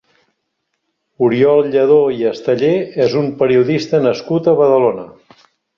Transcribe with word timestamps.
Oriol 1.27 1.61
Lladó 1.75 1.99
i 2.17 2.27
Esteller 2.31 2.73
és 3.09 3.17
un 3.23 3.31
periodista 3.45 4.05
nascut 4.09 4.55
a 4.55 4.61
Badalona. 4.65 5.11